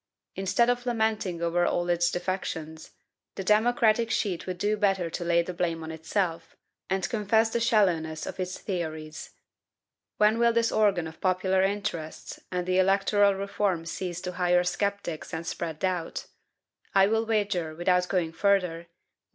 Instead 0.35 0.67
of 0.67 0.87
lamenting 0.87 1.43
over 1.43 1.63
all 1.63 1.87
its 1.87 2.09
defections, 2.09 2.89
the 3.35 3.43
democratic 3.43 4.09
sheet 4.09 4.47
would 4.47 4.57
do 4.57 4.75
better 4.75 5.11
to 5.11 5.23
lay 5.23 5.43
the 5.43 5.53
blame 5.53 5.83
on 5.83 5.91
itself, 5.91 6.55
and 6.89 7.07
confess 7.07 7.51
the 7.51 7.59
shallowness 7.59 8.25
of 8.25 8.39
its 8.39 8.57
theories. 8.57 9.35
When 10.17 10.39
will 10.39 10.53
this 10.53 10.71
organ 10.71 11.05
of 11.05 11.21
popular 11.21 11.61
interests 11.61 12.39
and 12.51 12.65
the 12.65 12.79
electoral 12.79 13.35
reform 13.35 13.85
cease 13.85 14.19
to 14.21 14.31
hire 14.31 14.63
sceptics 14.63 15.35
and 15.35 15.45
spread 15.45 15.77
doubt? 15.77 16.25
I 16.95 17.05
will 17.05 17.27
wager, 17.27 17.75
without 17.75 18.07
going 18.07 18.31
further, 18.33 18.73
that 18.79 18.83
M. 18.85 18.87